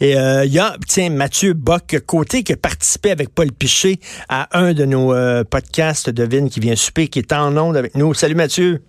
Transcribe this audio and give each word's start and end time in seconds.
Et 0.00 0.12
il 0.12 0.18
euh, 0.18 0.44
y 0.44 0.58
a, 0.58 0.76
tiens, 0.86 1.10
Mathieu 1.10 1.52
Bock-Côté 1.52 2.42
qui 2.42 2.52
a 2.52 2.56
participé 2.56 3.10
avec 3.10 3.30
Paul 3.30 3.52
Piché 3.52 3.98
à 4.28 4.48
un 4.58 4.72
de 4.72 4.84
nos 4.84 5.12
euh, 5.12 5.44
podcasts 5.44 6.10
de 6.10 6.24
Vine 6.24 6.50
qui 6.50 6.60
vient 6.60 6.76
souper, 6.76 7.08
qui 7.08 7.18
est 7.18 7.32
en 7.32 7.56
onde 7.56 7.76
avec 7.76 7.94
nous. 7.94 8.14
Salut 8.14 8.34
Mathieu. 8.34 8.82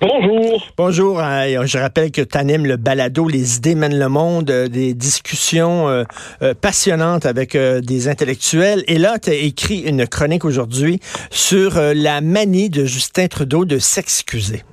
Bonjour. 0.00 0.68
Bonjour. 0.76 1.20
Euh, 1.20 1.64
je 1.64 1.78
rappelle 1.78 2.10
que 2.10 2.20
tu 2.20 2.36
animes 2.36 2.66
le 2.66 2.76
balado 2.76 3.28
Les 3.28 3.56
idées 3.56 3.74
mènent 3.74 3.98
le 3.98 4.08
monde, 4.08 4.44
des 4.44 4.92
discussions 4.92 6.04
passionnantes 6.60 7.24
avec 7.24 7.56
des 7.56 8.08
intellectuels. 8.08 8.84
Et 8.88 8.98
là, 8.98 9.18
tu 9.18 9.30
as 9.30 9.34
écrit 9.34 9.80
une 9.80 10.06
chronique 10.06 10.44
aujourd'hui 10.44 11.00
sur 11.30 11.80
la 11.80 12.20
manie 12.20 12.68
de 12.68 12.84
Justin 12.84 13.28
Trudeau 13.28 13.64
de 13.64 13.78
s'excuser. 13.78 14.64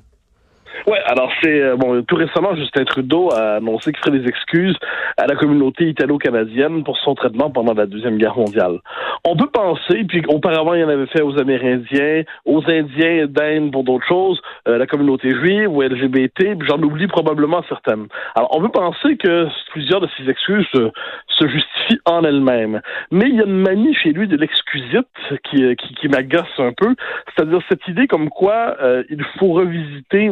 Alors 1.16 1.32
c'est 1.44 1.62
euh, 1.62 1.76
bon 1.76 2.02
tout 2.02 2.16
récemment 2.16 2.56
Justin 2.56 2.86
Trudeau 2.86 3.32
a 3.32 3.58
annoncé 3.58 3.92
qu'il 3.92 4.04
ferait 4.04 4.18
des 4.18 4.28
excuses 4.28 4.76
à 5.18 5.28
la 5.28 5.36
communauté 5.36 5.88
italo-canadienne 5.88 6.84
pour 6.84 6.98
son 6.98 7.14
traitement 7.14 7.52
pendant 7.52 7.76
la 7.76 7.86
deuxième 7.86 8.18
guerre 8.18 8.36
mondiale. 8.36 8.80
On 9.24 9.36
peut 9.36 9.50
penser, 9.54 10.06
puis 10.06 10.24
auparavant 10.28 10.74
il 10.74 10.84
en 10.84 10.90
avait 10.90 11.06
fait 11.06 11.22
aux 11.22 11.40
Amérindiens, 11.40 12.24
aux 12.46 12.64
Indiens 12.68 13.28
d'Inde 13.28 13.72
pour 13.72 13.84
d'autres 13.84 14.08
choses, 14.08 14.42
euh, 14.68 14.80
la 14.80 14.88
communauté 14.88 15.30
juive 15.30 15.70
ou 15.70 15.84
LGBT, 15.84 16.58
j'en 16.68 16.82
oublie 16.82 17.06
probablement 17.06 17.62
certaines. 17.70 18.08
Alors 18.34 18.50
on 18.58 18.62
peut 18.62 18.72
penser 18.72 19.16
que 19.16 19.46
plusieurs 19.70 20.02
de 20.02 20.10
ces 20.18 20.28
excuses 20.28 20.66
se, 20.74 21.48
justifient 21.48 22.00
en 22.06 22.24
elles-mêmes, 22.24 22.82
mais 23.12 23.26
il 23.28 23.36
y 23.36 23.42
a 23.42 23.46
une 23.46 23.62
manie 23.62 23.94
chez 23.94 24.14
lui 24.14 24.28
de 24.28 24.36
l'excusite 24.36 25.06
qui, 25.44 25.64
euh, 25.64 25.76
qui, 25.76 25.94
qui 25.94 26.08
m'agace 26.08 26.58
un 26.58 26.74
peu, 26.76 26.96
c'est-à-dire 27.28 27.60
cette 27.70 27.88
idée 27.88 28.08
comme 28.08 28.30
quoi 28.30 28.78
il 29.10 29.24
faut 29.38 29.52
revisiter 29.54 30.32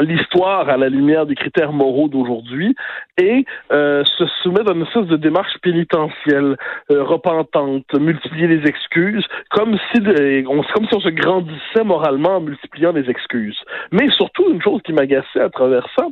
l'histoire 0.00 0.68
à 0.68 0.76
la 0.76 0.88
lumière 0.88 1.26
des 1.26 1.34
critères 1.34 1.72
moraux 1.72 2.08
d'aujourd'hui 2.08 2.74
et 3.18 3.44
euh, 3.72 4.04
se 4.04 4.26
soumettre 4.42 4.70
à 4.70 4.74
une 4.74 4.86
sorte 4.86 5.06
de 5.06 5.16
démarche 5.16 5.56
pénitentielle, 5.62 6.56
euh, 6.90 7.02
repentante, 7.02 7.86
multiplier 7.94 8.46
les 8.46 8.68
excuses, 8.68 9.24
comme 9.50 9.78
si 9.90 10.00
on, 10.46 10.62
comme 10.62 10.86
si 10.86 10.94
on 10.94 11.00
se 11.00 11.08
grandissait 11.08 11.84
moralement 11.84 12.36
en 12.36 12.40
multipliant 12.40 12.92
les 12.92 13.08
excuses. 13.08 13.58
Mais 13.90 14.10
surtout, 14.10 14.44
une 14.52 14.60
chose 14.60 14.82
qui 14.84 14.92
m'agaçait 14.92 15.40
à 15.40 15.48
travers 15.48 15.86
ça, 15.96 16.06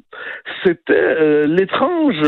c'était 0.65 0.95
euh, 0.95 1.47
l'étrange 1.47 2.23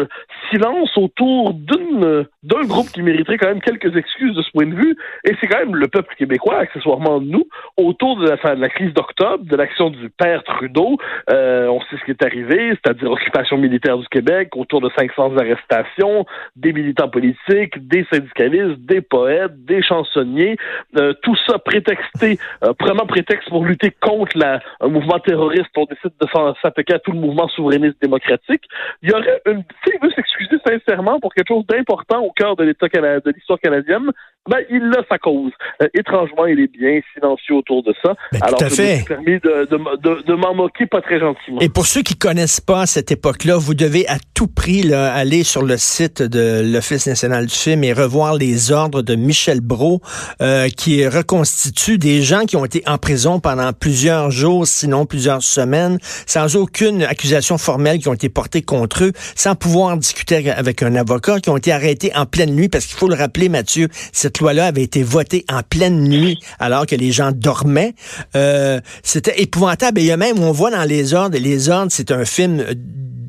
silence 0.50 0.90
autour 0.96 1.54
d'un 1.54 2.66
groupe 2.66 2.88
qui 2.88 3.02
mériterait 3.02 3.38
quand 3.38 3.48
même 3.48 3.62
quelques 3.62 3.96
excuses 3.96 4.34
de 4.36 4.42
ce 4.42 4.50
point 4.50 4.66
de 4.66 4.74
vue, 4.74 4.96
et 5.24 5.34
c'est 5.40 5.46
quand 5.46 5.58
même 5.58 5.74
le 5.74 5.88
peuple 5.88 6.14
québécois, 6.16 6.58
accessoirement 6.58 7.20
nous, 7.20 7.44
autour 7.76 8.18
de 8.18 8.28
la 8.28 8.68
crise 8.68 8.92
d'octobre, 8.92 9.44
de 9.44 9.56
l'action 9.56 9.90
du 9.90 10.10
père 10.10 10.44
Trudeau. 10.44 10.98
Euh, 11.36 11.68
on 11.68 11.80
sait 11.82 11.96
ce 12.00 12.04
qui 12.04 12.10
est 12.12 12.24
arrivé, 12.24 12.70
c'est-à-dire 12.70 13.10
occupation 13.10 13.58
militaire 13.58 13.98
du 13.98 14.08
Québec, 14.08 14.56
autour 14.56 14.80
de 14.80 14.90
500 14.96 15.36
arrestations, 15.36 16.24
des 16.54 16.72
militants 16.72 17.08
politiques, 17.08 17.86
des 17.88 18.06
syndicalistes, 18.10 18.80
des 18.80 19.00
poètes, 19.00 19.64
des 19.64 19.82
chansonniers, 19.82 20.56
euh, 20.96 21.12
tout 21.22 21.36
ça 21.46 21.58
prétexté, 21.58 22.38
euh, 22.64 22.72
prétexte 23.08 23.48
pour 23.48 23.64
lutter 23.64 23.94
contre 24.00 24.36
la, 24.36 24.60
un 24.80 24.88
mouvement 24.88 25.18
terroriste, 25.18 25.70
on 25.76 25.84
décide 25.84 26.12
de 26.20 26.26
s'attaquer 26.62 26.94
à 26.94 26.98
tout 26.98 27.12
le 27.12 27.20
mouvement 27.20 27.48
souverainiste 27.48 28.00
démocratique. 28.00 28.62
Il 29.02 29.10
y 29.10 29.12
aurait 29.12 29.40
une, 29.46 29.62
tu 29.84 29.98
veut 30.02 30.10
s'excuser 30.10 30.56
sincèrement 30.66 31.20
pour 31.20 31.34
quelque 31.34 31.48
chose 31.48 31.66
d'important 31.66 32.20
au 32.20 32.30
cœur 32.32 32.56
de 32.56 32.64
l'État 32.64 32.88
de 32.88 33.30
l'histoire 33.30 33.58
canadienne, 33.60 34.10
ben, 34.48 34.58
il 34.70 34.82
a 34.96 35.02
sa 35.08 35.18
cause. 35.18 35.52
étrangement, 35.94 36.46
il 36.46 36.60
est 36.60 36.72
bien 36.72 37.00
silencieux 37.14 37.54
autour 37.56 37.82
de 37.82 37.94
ça. 38.02 38.14
Ben, 38.32 38.40
Alors, 38.42 38.60
ça 38.60 38.82
m'a 38.82 39.04
permis 39.04 39.38
de, 39.40 39.68
de, 39.70 40.22
de 40.22 40.34
m'en 40.34 40.54
moquer 40.54 40.86
pas 40.86 41.00
très 41.00 41.18
gentiment. 41.18 41.60
Et 41.60 41.68
pour 41.68 41.86
ceux 41.86 42.02
qui 42.02 42.16
connaissent 42.16 42.60
pas 42.60 42.86
cette 42.86 43.10
époque-là, 43.10 43.56
vous 43.56 43.74
devez 43.74 44.06
à 44.08 44.16
tout 44.34 44.46
prix 44.46 44.82
là, 44.82 45.12
aller 45.12 45.44
sur 45.44 45.62
le 45.62 45.76
site 45.76 46.22
de 46.22 46.62
l'Office 46.64 47.06
national 47.06 47.46
du 47.46 47.54
film 47.54 47.84
et 47.84 47.92
revoir 47.92 48.34
les 48.34 48.72
ordres 48.72 49.02
de 49.02 49.14
Michel 49.14 49.60
Brault, 49.60 50.00
euh, 50.42 50.68
qui 50.68 51.06
reconstitue 51.06 51.98
des 51.98 52.22
gens 52.22 52.44
qui 52.44 52.56
ont 52.56 52.64
été 52.64 52.82
en 52.86 52.98
prison 52.98 53.40
pendant 53.40 53.72
plusieurs 53.72 54.30
jours, 54.30 54.66
sinon 54.66 55.06
plusieurs 55.06 55.42
semaines, 55.42 55.98
sans 56.26 56.56
aucune 56.56 57.02
accusation 57.02 57.58
formelle 57.58 57.98
qui 57.98 58.08
ont 58.08 58.14
été 58.14 58.28
portées 58.28 58.62
contre 58.62 59.04
eux, 59.04 59.12
sans 59.34 59.54
pouvoir 59.54 59.96
discuter 59.96 60.50
avec 60.50 60.82
un 60.82 60.94
avocat, 60.94 61.40
qui 61.40 61.50
ont 61.50 61.56
été 61.56 61.72
arrêtés 61.72 62.12
en 62.14 62.26
pleine 62.26 62.54
nuit, 62.54 62.68
parce 62.68 62.86
qu'il 62.86 62.96
faut 62.96 63.08
le 63.08 63.14
rappeler, 63.14 63.48
Mathieu, 63.48 63.88
cette 64.36 64.42
loi-là 64.42 64.66
avait 64.66 64.82
été 64.82 65.02
votée 65.02 65.46
en 65.50 65.62
pleine 65.62 65.98
nuit, 66.02 66.38
alors 66.58 66.84
que 66.84 66.94
les 66.94 67.10
gens 67.10 67.32
dormaient. 67.32 67.94
Euh, 68.34 68.80
C'était 69.02 69.40
épouvantable. 69.40 69.98
Et 69.98 70.02
il 70.02 70.06
y 70.08 70.12
a 70.12 70.18
même, 70.18 70.38
on 70.40 70.52
voit 70.52 70.70
dans 70.70 70.84
les 70.84 71.14
ordres, 71.14 71.38
les 71.38 71.70
ordres, 71.70 71.90
c'est 71.90 72.10
un 72.10 72.26
film 72.26 72.62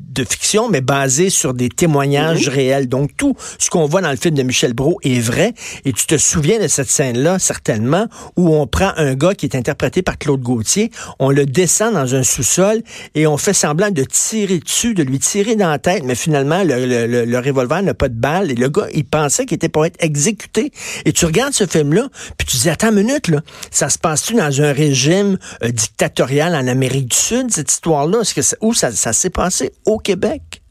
de 0.08 0.24
fiction, 0.24 0.68
mais 0.68 0.80
basé 0.80 1.30
sur 1.30 1.54
des 1.54 1.68
témoignages 1.68 2.48
mhm. 2.48 2.54
réels. 2.54 2.88
Donc, 2.88 3.10
tout 3.16 3.34
ce 3.58 3.70
qu'on 3.70 3.86
voit 3.86 4.00
dans 4.00 4.10
le 4.10 4.16
film 4.16 4.34
de 4.34 4.42
Michel 4.42 4.72
Brault 4.72 4.98
est 5.02 5.20
vrai. 5.20 5.54
Et 5.84 5.92
tu 5.92 6.06
te 6.06 6.16
souviens 6.16 6.58
de 6.58 6.68
cette 6.68 6.88
scène-là, 6.88 7.38
certainement, 7.38 8.06
où 8.36 8.54
on 8.54 8.66
prend 8.66 8.92
un 8.96 9.14
gars 9.14 9.34
qui 9.34 9.46
est 9.46 9.54
interprété 9.54 10.02
par 10.02 10.18
Claude 10.18 10.40
Gauthier, 10.40 10.90
on 11.18 11.30
le 11.30 11.46
descend 11.46 11.94
dans 11.94 12.14
un 12.14 12.22
sous-sol 12.22 12.82
et 13.14 13.26
on 13.26 13.36
fait 13.36 13.52
semblant 13.52 13.90
de 13.90 14.04
tirer 14.04 14.58
dessus, 14.58 14.94
de 14.94 15.02
lui 15.02 15.18
tirer 15.18 15.56
dans 15.56 15.68
la 15.68 15.78
tête, 15.78 16.02
mais 16.04 16.14
finalement, 16.14 16.62
le, 16.64 17.24
le, 17.24 17.38
revolver 17.38 17.82
n'a 17.82 17.94
pas 17.94 18.08
de 18.08 18.14
balle 18.14 18.50
et 18.50 18.54
le 18.54 18.68
gars, 18.68 18.86
il 18.94 19.04
pensait 19.04 19.46
qu'il 19.46 19.56
était 19.56 19.68
pour 19.68 19.86
être 19.86 20.02
exécuté. 20.02 20.72
Et 21.04 21.12
tu 21.12 21.24
regardes 21.26 21.52
ce 21.52 21.66
film-là, 21.66 22.08
puis 22.36 22.46
tu 22.46 22.56
dis, 22.56 22.70
attends 22.70 22.88
une 22.88 23.04
minute, 23.04 23.28
là, 23.28 23.40
ça 23.70 23.88
se 23.88 23.98
passe-tu 23.98 24.34
dans 24.34 24.62
un 24.62 24.72
régime 24.72 25.38
euh, 25.62 25.70
dictatorial 25.70 26.54
en 26.54 26.66
Amérique 26.66 27.08
du 27.08 27.16
Sud, 27.16 27.50
cette 27.50 27.70
histoire-là? 27.70 28.18
Où 28.60 28.74
ça, 28.74 28.90
ça 28.92 29.12
s'est 29.12 29.30
passé? 29.30 29.72
Au 29.84 29.97
Québec. 29.98 30.62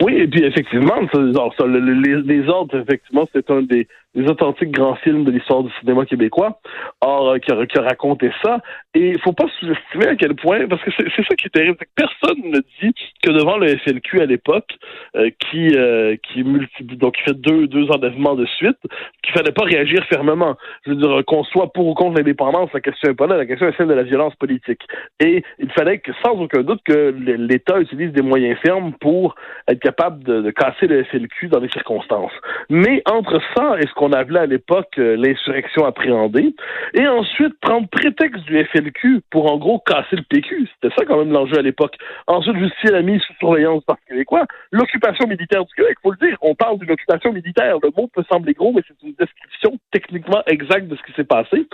Oui, 0.00 0.14
et 0.14 0.28
puis 0.28 0.44
effectivement, 0.44 1.00
les, 1.12 2.48
ordres, 2.48 2.78
effectivement, 2.78 3.28
c'est 3.32 3.50
un 3.50 3.62
des, 3.62 3.88
des 4.14 4.28
authentiques 4.30 4.70
grands 4.70 4.94
films 4.96 5.24
de 5.24 5.32
l'histoire 5.32 5.64
du 5.64 5.70
cinéma 5.80 6.06
québécois, 6.06 6.60
or 7.00 7.30
euh, 7.30 7.38
qui, 7.38 7.50
a, 7.50 7.66
qui, 7.66 7.78
a, 7.78 7.82
raconté 7.82 8.30
ça. 8.42 8.60
Et 8.94 9.10
il 9.10 9.20
faut 9.20 9.32
pas 9.32 9.46
sous-estimer 9.58 10.06
à 10.06 10.16
quel 10.16 10.34
point, 10.34 10.66
parce 10.68 10.82
que 10.82 10.90
c'est 10.96 11.24
ça 11.28 11.34
qui 11.36 11.46
est 11.46 11.50
terrible, 11.50 11.76
personne 11.96 12.40
ne 12.44 12.60
dit 12.80 12.94
que 13.22 13.30
devant 13.30 13.58
le 13.58 13.76
FLQ 13.76 14.20
à 14.20 14.26
l'époque, 14.26 14.70
euh, 15.16 15.30
qui 15.50 15.74
euh, 15.74 16.16
qui 16.22 16.44
multiplie, 16.44 16.96
donc 16.96 17.16
qui 17.16 17.22
fait 17.22 17.38
deux 17.38 17.66
deux 17.66 17.90
enlèvements 17.90 18.34
de 18.34 18.46
suite, 18.46 18.78
qu'il 19.22 19.32
fallait 19.34 19.52
pas 19.52 19.64
réagir 19.64 20.04
fermement. 20.04 20.56
Je 20.86 20.90
veux 20.90 20.96
dire 20.96 21.24
qu'on 21.26 21.42
soit 21.44 21.72
pour 21.72 21.88
ou 21.88 21.94
contre 21.94 22.18
l'indépendance, 22.18 22.70
la 22.72 22.80
question 22.80 23.10
est 23.10 23.14
pas 23.14 23.26
là, 23.26 23.36
la 23.36 23.46
question 23.46 23.68
est 23.68 23.76
celle 23.76 23.88
de 23.88 23.94
la 23.94 24.04
violence 24.04 24.34
politique. 24.36 24.82
Et 25.20 25.42
il 25.58 25.70
fallait 25.72 25.98
que 25.98 26.12
sans 26.24 26.32
aucun 26.40 26.62
doute 26.62 26.80
que 26.84 27.10
l'État 27.10 27.80
utilise 27.80 28.12
des 28.12 28.22
moyens 28.22 28.58
fermes 28.60 28.92
pour 29.00 29.34
être 29.68 29.80
capable 29.88 30.22
de, 30.22 30.50
casser 30.50 30.86
le 30.86 31.02
FLQ 31.04 31.48
dans 31.48 31.60
les 31.60 31.70
circonstances. 31.70 32.32
Mais 32.68 33.02
entre 33.10 33.40
ça 33.56 33.76
et 33.78 33.86
ce 33.86 33.94
qu'on 33.94 34.12
appelait 34.12 34.40
à 34.40 34.46
l'époque 34.46 34.98
euh, 34.98 35.16
l'insurrection 35.16 35.86
appréhendée, 35.86 36.54
et 36.92 37.06
ensuite 37.06 37.58
prendre 37.60 37.88
prétexte 37.88 38.44
du 38.44 38.62
FLQ 38.66 39.22
pour 39.30 39.50
en 39.50 39.56
gros 39.56 39.78
casser 39.78 40.16
le 40.16 40.22
PQ. 40.28 40.68
C'était 40.74 40.94
ça 40.94 41.06
quand 41.06 41.18
même 41.18 41.32
l'enjeu 41.32 41.58
à 41.58 41.62
l'époque. 41.62 41.96
Ensuite, 42.26 42.56
justifier 42.58 42.90
la 42.90 43.02
mise 43.02 43.22
sous 43.22 43.32
surveillance 43.38 43.82
par 43.84 43.96
québécois. 44.06 44.44
L'occupation 44.72 45.26
militaire 45.26 45.64
du 45.64 45.74
Québec, 45.74 45.96
faut 46.02 46.10
le 46.10 46.26
dire, 46.26 46.36
on 46.42 46.54
parle 46.54 46.78
d'une 46.78 46.90
occupation 46.90 47.32
militaire. 47.32 47.76
Le 47.82 47.90
mot 47.96 48.08
peut 48.08 48.24
sembler 48.30 48.52
gros, 48.52 48.72
mais 48.72 48.82
c'est 48.86 49.06
une 49.06 49.14
description 49.14 49.78
techniquement 49.90 50.42
exacte 50.46 50.88
de 50.88 50.96
ce 50.96 51.02
qui 51.02 51.12
s'est 51.12 51.24
passé. 51.24 51.66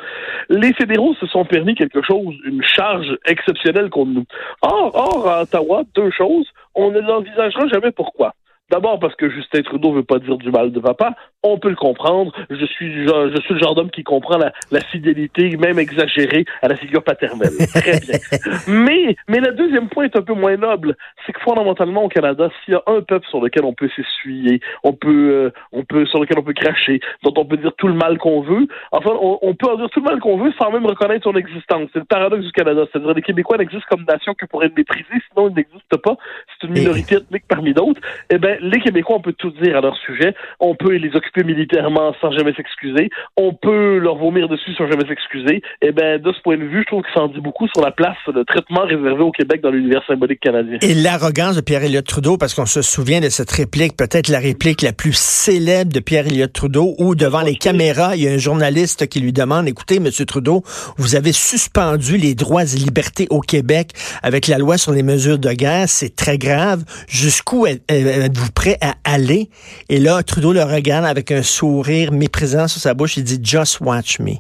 Les 0.50 0.73
fédéraux 0.75 1.15
se 1.15 1.27
sont 1.27 1.44
permis 1.44 1.75
quelque 1.75 2.03
chose, 2.03 2.35
une 2.44 2.62
charge 2.62 3.17
exceptionnelle 3.27 3.91
contre 3.91 4.12
nous. 4.12 4.27
Or, 4.62 4.94
or 4.94 5.29
à 5.29 5.43
Ottawa, 5.43 5.83
deux 5.94 6.11
choses. 6.11 6.47
On 6.75 6.91
ne 6.91 7.00
l'envisagera 7.00 7.67
jamais 7.69 7.93
pourquoi? 7.93 8.35
D'abord 8.75 8.99
parce 8.99 9.15
que 9.15 9.31
Justin 9.31 9.62
Trudeau 9.62 9.93
veut 9.93 10.03
pas 10.03 10.19
dire 10.19 10.37
du 10.37 10.50
mal 10.50 10.73
de 10.73 10.81
papa. 10.81 11.15
On 11.44 11.59
peut 11.59 11.69
le 11.69 11.76
comprendre. 11.76 12.32
Je 12.50 12.67
suis, 12.67 13.06
je, 13.06 13.41
suis 13.43 13.55
le 13.55 13.61
genre 13.61 13.76
d'homme 13.76 13.91
qui 13.93 14.03
comprend 14.03 14.37
la, 14.37 14.53
la, 14.73 14.81
fidélité, 14.81 15.56
même 15.56 15.79
exagérée, 15.79 16.44
à 16.61 16.67
la 16.67 16.75
figure 16.75 17.05
paternelle. 17.05 17.53
Très 17.73 18.00
bien. 18.00 18.19
mais, 18.67 19.15
mais 19.29 19.38
le 19.38 19.53
deuxième 19.53 19.88
point 19.88 20.06
est 20.06 20.17
un 20.17 20.23
peu 20.23 20.35
moins 20.35 20.56
noble. 20.56 20.97
C'est 21.25 21.32
que 21.32 21.41
fondamentalement, 21.43 22.03
au 22.03 22.09
Canada, 22.09 22.49
s'il 22.65 22.75
y 22.75 22.76
a 22.76 22.82
un 22.88 23.00
peuple 23.00 23.29
sur 23.29 23.41
lequel 23.41 23.65
on 23.65 23.75
peut 23.75 23.88
s'essuyer, 23.94 24.61
on 24.82 24.93
peut, 24.93 25.31
euh, 25.31 25.50
on 25.70 25.85
peut, 25.85 26.05
sur 26.06 26.19
lequel 26.19 26.41
on 26.41 26.43
peut 26.43 26.53
cracher, 26.53 26.99
dont 27.23 27.35
on 27.37 27.44
peut 27.44 27.59
dire 27.59 27.75
tout 27.79 27.87
le 27.87 27.94
mal 27.94 28.19
qu'on 28.19 28.41
veut, 28.41 28.67
enfin, 28.91 29.11
on, 29.20 29.38
on, 29.41 29.55
peut 29.55 29.70
en 29.70 29.77
dire 29.77 29.91
tout 29.91 30.00
le 30.00 30.11
mal 30.11 30.19
qu'on 30.19 30.38
veut 30.38 30.53
sans 30.59 30.73
même 30.73 30.87
reconnaître 30.87 31.23
son 31.23 31.37
existence. 31.37 31.91
C'est 31.93 32.00
le 32.00 32.06
paradoxe 32.06 32.47
du 32.47 32.53
Canada. 32.53 32.87
C'est-à-dire, 32.91 33.15
les 33.15 33.23
Québécois 33.23 33.59
n'existent 33.59 33.87
comme 33.88 34.05
nation 34.09 34.35
que 34.35 34.47
pour 34.47 34.65
être 34.65 34.77
méprisés, 34.77 35.23
sinon 35.31 35.49
ils 35.50 35.55
n'existent 35.55 35.99
pas. 36.03 36.17
C'est 36.49 36.67
une 36.67 36.73
minorité 36.73 37.17
ethnique 37.17 37.44
parmi 37.47 37.73
d'autres. 37.73 38.00
Eh 38.31 38.38
ben, 38.38 38.59
les 38.65 38.81
Québécois, 38.81 39.17
on 39.17 39.21
peut 39.21 39.35
tout 39.35 39.51
dire 39.63 39.77
à 39.77 39.81
leur 39.81 39.97
sujet. 39.99 40.35
On 40.61 40.75
peut 40.75 40.95
les 40.95 41.15
occuper 41.15 41.45
militairement 41.45 42.15
sans 42.21 42.33
jamais 42.33 42.55
s'excuser. 42.55 43.11
On 43.37 43.53
peut 43.53 43.99
leur 43.99 44.17
vomir 44.17 44.49
dessus 44.49 44.75
sans 44.75 44.89
jamais 44.91 45.07
s'excuser. 45.07 45.57
Et 45.83 45.89
eh 45.89 45.93
ben, 45.93 46.21
de 46.21 46.33
ce 46.33 46.41
point 46.41 46.57
de 46.57 46.65
vue, 46.65 46.81
je 46.81 46.87
trouve 46.87 47.03
que 47.03 47.13
ça 47.15 47.23
en 47.23 47.29
dit 47.29 47.41
beaucoup 47.41 47.69
sur 47.69 47.85
la 47.85 47.91
place 47.91 48.17
de 48.27 48.43
traitement 48.43 48.83
réservé 48.83 49.23
au 49.23 49.33
Québec 49.33 49.61
dans 49.61 49.71
l'univers 49.71 50.03
symbolique 50.07 50.41
canadien. 50.41 50.79
Et 50.81 50.95
l'arrogance 50.95 51.57
de 51.57 51.61
Pierre-Éliott 51.61 52.07
Trudeau, 52.07 52.39
parce 52.39 52.55
qu'on 52.55 52.67
se 52.67 52.83
souvient 52.83 53.21
de 53.21 53.29
cette 53.29 53.51
réplique, 53.53 53.97
peut-être 53.97 54.29
la 54.29 54.39
réplique 54.39 54.83
la 54.83 54.93
plus 54.93 55.17
célèbre 55.17 55.93
de 55.93 56.01
Pierre-Éliott 56.01 56.53
Trudeau, 56.53 56.95
où 56.99 57.15
devant 57.15 57.43
les 57.43 57.57
caméras, 57.57 58.17
il 58.17 58.23
y 58.23 58.29
a 58.29 58.33
un 58.33 58.39
journaliste 58.39 59.09
qui 59.09 59.21
lui 59.21 59.33
demande, 59.33 59.69
écoutez, 59.69 60.01
Monsieur 60.01 60.25
Trudeau, 60.25 60.63
vous 60.97 61.17
avez 61.17 61.33
suspendu 61.33 62.17
les 62.17 62.35
droits 62.35 62.63
et 62.63 62.79
libertés 62.79 63.27
au 63.31 63.41
Québec 63.41 63.91
avec 64.23 64.49
la 64.49 64.59
loi 64.59 64.79
sur 64.79 64.93
les 64.93 65.03
mesures 65.03 65.39
de 65.39 65.53
guerre, 65.53 65.89
c'est 65.89 66.15
très 66.17 66.39
grave. 66.39 66.85
Jusqu'où 67.09 67.67
êtes-vous 67.67 68.44
prêt 68.52 68.76
à 68.81 68.94
aller? 69.05 69.49
Et 69.88 69.99
là, 69.99 70.23
Trudeau 70.23 70.52
le 70.52 70.62
regarde 70.62 71.05
avec 71.05 71.31
un 71.31 71.43
sourire 71.43 72.12
méprisant 72.12 72.69
sur 72.69 72.81
sa 72.81 72.94
bouche, 72.94 73.17
il 73.17 73.25
dit, 73.25 73.38
just 73.43 73.81
watch 73.81 74.20
me. 74.20 74.35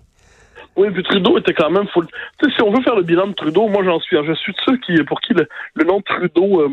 Oui, 0.76 0.90
puis 0.90 1.02
Trudeau 1.04 1.38
était 1.38 1.54
quand 1.54 1.70
même. 1.70 1.86
Faut... 1.88 2.02
si 2.02 2.62
on 2.62 2.72
veut 2.72 2.82
faire 2.82 2.96
le 2.96 3.02
bilan 3.02 3.28
de 3.28 3.34
Trudeau, 3.34 3.68
moi 3.68 3.84
j'en 3.84 4.00
suis. 4.00 4.16
Je 4.26 4.32
suis 4.34 4.52
de 4.52 4.58
ceux 4.66 4.76
qui, 4.78 4.94
pour 5.04 5.20
qui 5.20 5.32
le, 5.34 5.84
nom 5.84 5.98
de 5.98 6.02
Trudeau 6.02 6.62
euh, 6.62 6.68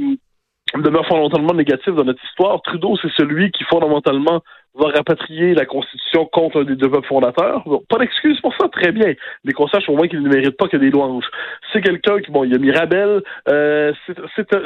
demeure 0.81 1.05
fondamentalement 1.05 1.53
négatif 1.53 1.93
dans 1.93 2.03
notre 2.03 2.23
histoire. 2.25 2.61
Trudeau, 2.63 2.97
c'est 3.01 3.11
celui 3.15 3.51
qui 3.51 3.63
fondamentalement 3.65 4.41
va 4.75 4.89
rapatrier 4.89 5.53
la 5.53 5.65
Constitution 5.65 6.25
contre 6.25 6.61
un 6.61 6.63
des 6.63 6.75
deux 6.75 6.89
peuples 6.89 7.07
fondateurs. 7.07 7.63
pas 7.89 7.97
d'excuse 7.97 8.39
pour 8.41 8.53
ça, 8.55 8.67
très 8.69 8.91
bien. 8.91 9.13
Mais 9.43 9.53
qu'on 9.53 9.67
sache 9.67 9.87
au 9.89 9.95
moins 9.95 10.07
qu'il 10.07 10.21
ne 10.21 10.29
mérite 10.29 10.57
pas 10.57 10.67
que 10.67 10.77
des 10.77 10.89
louanges. 10.89 11.25
C'est 11.73 11.81
quelqu'un 11.81 12.19
qui, 12.19 12.31
bon, 12.31 12.43
il 12.43 12.53
a 12.53 12.57
Mirabel. 12.57 13.21
Euh, 13.49 13.93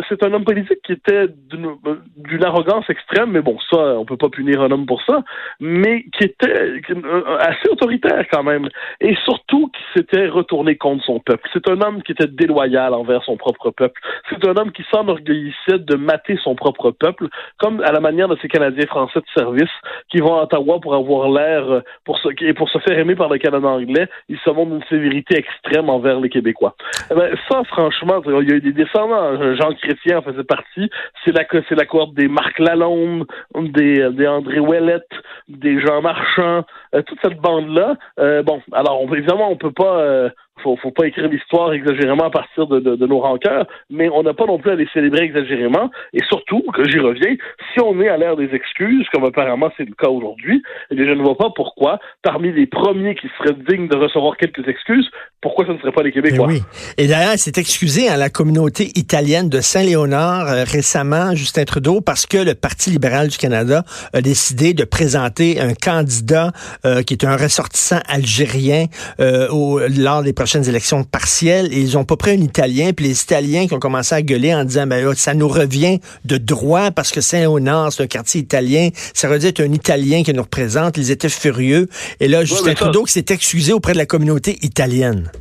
c'est 0.09 0.23
un 0.23 0.33
homme 0.33 0.45
politique 0.45 0.79
qui 0.83 0.93
était 0.93 1.27
d'une 1.49 2.43
arrogance 2.43 2.89
extrême, 2.89 3.31
mais 3.31 3.41
bon, 3.41 3.57
ça, 3.69 3.77
on 3.77 4.05
peut 4.05 4.17
pas 4.17 4.29
punir 4.29 4.61
un 4.61 4.71
homme 4.71 4.85
pour 4.85 5.01
ça, 5.03 5.23
mais 5.59 6.03
qui 6.17 6.25
était 6.25 6.81
euh, 6.91 7.37
assez 7.39 7.69
autoritaire 7.69 8.25
quand 8.31 8.43
même. 8.43 8.69
Et 9.01 9.15
surtout 9.25 9.69
qui 9.69 9.81
s'était 9.95 10.27
retourné 10.27 10.75
contre 10.77 11.03
son 11.03 11.19
peuple. 11.19 11.49
C'est 11.53 11.67
un 11.69 11.81
homme 11.81 12.03
qui 12.03 12.11
était 12.11 12.27
déloyal 12.27 12.93
envers 12.93 13.23
son 13.23 13.37
propre 13.37 13.71
peuple. 13.71 13.99
C'est 14.29 14.45
un 14.47 14.55
homme 14.55 14.71
qui 14.71 14.83
s'enorgueillissait 14.91 15.79
de 15.79 15.95
mater 15.95 16.37
son 16.43 16.55
propre 16.55 16.91
peuple, 16.91 17.27
comme 17.57 17.81
à 17.81 17.91
la 17.91 17.99
manière 17.99 18.27
de 18.27 18.37
ces 18.41 18.47
Canadiens 18.47 18.85
français 18.87 19.19
de 19.19 19.41
service 19.41 19.71
qui 20.09 20.19
vont 20.19 20.35
à 20.35 20.43
Ottawa 20.43 20.79
pour 20.79 20.95
avoir 20.95 21.29
l'air, 21.29 21.69
euh, 21.69 21.81
pour 22.03 22.17
se, 22.19 22.29
et 22.43 22.53
pour 22.53 22.69
se 22.69 22.79
faire 22.79 22.97
aimer 22.97 23.15
par 23.15 23.29
le 23.29 23.37
Canada 23.37 23.67
anglais, 23.67 24.07
ils 24.29 24.39
se 24.39 24.49
montrent 24.49 24.75
une 24.75 24.83
sévérité 24.89 25.37
extrême 25.37 25.89
envers 25.89 26.19
les 26.19 26.29
Québécois. 26.29 26.75
Eh 27.11 27.15
ben, 27.15 27.35
ça, 27.49 27.63
franchement, 27.65 28.21
il 28.25 28.49
y 28.49 28.53
a 28.53 28.55
eu 28.55 28.61
des 28.61 28.73
descendants. 28.73 29.55
Jean 29.55 29.73
Chrétien 29.75 30.19
en 30.19 30.21
faisait 30.21 30.43
partie. 30.43 30.89
C'est 31.23 31.31
la, 31.31 31.43
c'est 31.67 31.75
la 31.75 31.85
cohorte 31.85 32.13
des 32.13 32.27
Marc 32.27 32.59
Lalonde, 32.59 33.25
des, 33.55 34.09
des 34.11 34.27
André 34.27 34.59
Ouellette, 34.59 35.09
des 35.47 35.79
Jean 35.79 36.01
Marchand, 36.01 36.63
euh, 36.93 37.01
toute 37.03 37.19
cette 37.21 37.39
bande-là. 37.39 37.95
Euh, 38.19 38.43
bon, 38.43 38.61
alors, 38.71 39.01
on, 39.01 39.13
évidemment, 39.13 39.49
on 39.49 39.57
peut 39.57 39.71
pas 39.71 40.29
faut, 40.63 40.77
faut 40.77 40.91
pas 40.91 41.07
écrire 41.07 41.27
l'histoire 41.27 41.73
exagérément 41.73 42.25
à 42.25 42.29
partir 42.29 42.67
de, 42.67 42.79
de, 42.79 43.07
nos 43.07 43.19
rancœurs, 43.19 43.67
mais 43.89 44.09
on 44.09 44.23
n'a 44.23 44.33
pas 44.33 44.45
non 44.45 44.57
plus 44.57 44.71
à 44.71 44.75
les 44.75 44.87
célébrer 44.93 45.23
exagérément. 45.23 45.91
Et 46.13 46.23
surtout, 46.27 46.63
que 46.73 46.87
j'y 46.89 46.99
reviens, 46.99 47.35
si 47.73 47.79
on 47.81 47.99
est 48.01 48.09
à 48.09 48.17
l'ère 48.17 48.35
des 48.35 48.53
excuses, 48.53 49.07
comme 49.13 49.25
apparemment 49.25 49.69
c'est 49.77 49.85
le 49.85 49.93
cas 49.95 50.09
aujourd'hui, 50.09 50.63
eh 50.91 50.95
bien, 50.95 51.05
je 51.05 51.11
ne 51.11 51.21
vois 51.21 51.37
pas 51.37 51.49
pourquoi, 51.55 51.99
parmi 52.21 52.51
les 52.51 52.67
premiers 52.67 53.15
qui 53.15 53.27
seraient 53.37 53.55
dignes 53.69 53.87
de 53.87 53.95
recevoir 53.95 54.37
quelques 54.37 54.67
excuses, 54.67 55.09
pourquoi 55.41 55.65
ce 55.67 55.71
ne 55.71 55.77
serait 55.77 55.91
pas 55.91 56.03
les 56.03 56.11
Québécois? 56.11 56.47
oui. 56.47 56.61
Et 56.97 57.07
d'ailleurs, 57.07 57.33
c'est 57.37 57.57
excusé 57.57 58.07
à 58.07 58.17
la 58.17 58.29
communauté 58.29 58.91
italienne 58.95 59.49
de 59.49 59.61
Saint-Léonard 59.61 60.47
euh, 60.47 60.63
récemment, 60.63 61.35
Justin 61.35 61.65
Trudeau, 61.65 62.01
parce 62.01 62.25
que 62.25 62.37
le 62.37 62.55
Parti 62.55 62.89
libéral 62.89 63.27
du 63.27 63.37
Canada 63.37 63.83
a 64.13 64.21
décidé 64.21 64.73
de 64.73 64.83
présenter 64.83 65.59
un 65.59 65.73
candidat 65.73 66.51
euh, 66.85 67.03
qui 67.03 67.13
est 67.13 67.25
un 67.25 67.35
ressortissant 67.35 67.99
algérien 68.07 68.85
euh, 69.19 69.47
au, 69.49 69.79
lors 69.79 70.23
des 70.23 70.33
prochaines 70.45 70.69
élections 70.69 71.03
partielles 71.03 71.73
et 71.73 71.79
ils 71.79 71.97
ont 71.97 72.03
pas 72.03 72.17
pris 72.17 72.29
un 72.29 72.39
Italien. 72.39 72.91
Puis 72.95 73.07
les 73.07 73.19
Italiens 73.19 73.65
qui 73.65 73.73
ont 73.73 73.79
commencé 73.79 74.13
à 74.13 74.21
gueuler 74.21 74.53
en 74.53 74.63
disant, 74.63 74.85
ben 74.85 75.15
ça 75.15 75.33
nous 75.33 75.47
revient 75.47 75.99
de 76.23 76.37
droit 76.37 76.91
parce 76.91 77.11
que 77.11 77.19
Saint-Honor, 77.19 77.91
c'est 77.91 78.03
un 78.03 78.07
quartier 78.07 78.41
italien. 78.41 78.89
Ça 79.15 79.35
dû 79.39 79.47
être 79.47 79.59
un 79.59 79.73
Italien 79.73 80.21
qui 80.21 80.31
nous 80.35 80.43
représente. 80.43 80.97
Ils 80.97 81.09
étaient 81.09 81.29
furieux. 81.29 81.89
Et 82.19 82.27
là, 82.27 82.45
Justin 82.45 82.75
Trudeau 82.75 83.05
qui 83.05 83.13
s'est 83.13 83.25
excusé 83.29 83.73
auprès 83.73 83.93
de 83.93 83.97
la 83.97 84.05
communauté 84.05 84.59
italienne. 84.61 85.31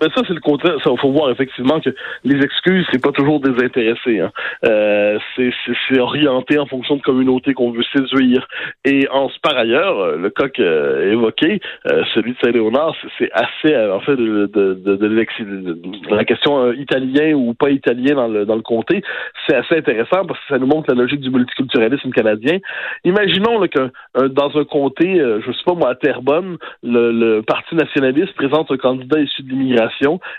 Ben 0.00 0.08
ça, 0.14 0.22
c'est 0.26 0.34
le 0.34 0.40
contraire. 0.40 0.74
Il 0.78 0.98
faut 0.98 1.12
voir 1.12 1.30
effectivement 1.30 1.80
que 1.80 1.90
les 2.24 2.38
excuses, 2.44 2.86
c'est 2.92 3.02
pas 3.02 3.12
toujours 3.12 3.40
désintéressé. 3.40 4.20
Hein. 4.20 4.30
Euh, 4.64 5.18
c'est 5.36 5.98
orienté 5.98 6.58
en 6.58 6.66
fonction 6.66 6.96
de 6.96 7.02
communauté 7.02 7.54
qu'on 7.54 7.72
veut 7.72 7.84
séduire. 7.92 8.46
Et 8.84 9.08
en 9.10 9.28
par 9.42 9.56
ailleurs, 9.56 9.98
euh, 9.98 10.16
le 10.16 10.30
cas 10.30 10.46
euh, 10.60 11.12
évoqué, 11.12 11.60
euh, 11.90 12.02
celui 12.14 12.32
de 12.32 12.36
Saint-Léonard, 12.42 12.94
c'est 13.18 13.30
assez, 13.32 13.76
en 13.76 14.00
fait, 14.00 14.16
de, 14.16 14.46
de, 14.46 14.74
de, 14.74 14.96
de 14.96 16.14
la 16.14 16.24
question 16.24 16.72
italien 16.72 17.34
ou 17.34 17.54
pas 17.54 17.70
italien 17.70 18.14
dans 18.14 18.28
le, 18.28 18.44
dans 18.44 18.56
le 18.56 18.62
comté, 18.62 19.02
c'est 19.46 19.56
assez 19.56 19.76
intéressant 19.76 20.24
parce 20.26 20.38
que 20.40 20.46
ça 20.54 20.58
nous 20.58 20.66
montre 20.66 20.92
la 20.92 21.00
logique 21.00 21.20
du 21.20 21.30
multiculturalisme 21.30 22.10
canadien. 22.10 22.58
Imaginons 23.04 23.60
que 23.68 23.90
dans 24.28 24.56
un 24.56 24.64
comté, 24.64 25.16
je 25.16 25.52
sais 25.52 25.64
pas 25.64 25.74
moi, 25.74 25.90
à 25.90 25.94
Terrebonne, 25.94 26.56
le, 26.82 27.12
le 27.12 27.42
Parti 27.42 27.74
nationaliste 27.74 28.34
présente 28.34 28.70
un 28.70 28.76
candidat 28.76 29.20
issu 29.20 29.42
de 29.42 29.50
l'immigration 29.50 29.87